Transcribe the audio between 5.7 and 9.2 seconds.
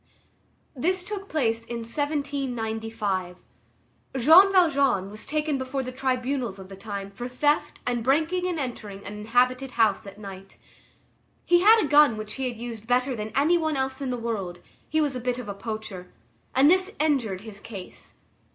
the tribunals of the time for theft and breaking and entering an